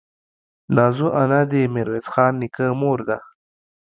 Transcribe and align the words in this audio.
نازو 0.75 1.07
انا 1.21 1.41
دې 1.51 1.61
ميرويس 1.73 2.07
خان 2.13 2.33
نيکه 2.41 2.65
مور 2.81 2.99
ده. 3.09 3.17